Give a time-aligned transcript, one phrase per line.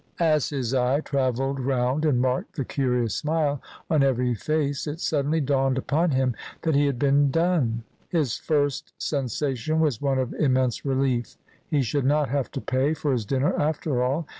[0.19, 5.39] As his eye travelled round and marked the curious smile on every face it suddenly
[5.39, 10.83] dawned upon him that he had been "done." His first sensation was one of immense
[10.83, 11.37] relief.
[11.67, 14.25] He should not have to pay for his dinner after all!